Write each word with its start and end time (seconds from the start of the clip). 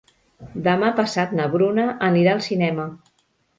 Demà 0.67 0.89
passat 1.01 1.35
na 1.41 1.45
Bruna 1.57 1.85
anirà 2.09 2.35
al 2.39 2.43
cinema. 2.49 2.91